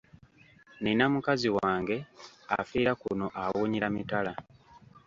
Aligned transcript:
Nina 0.83 1.05
mukazi 1.13 1.47
wange 1.57 1.97
afiira 2.59 2.91
kuno 3.01 3.25
awunyira 3.41 3.87
mitala. 3.95 4.31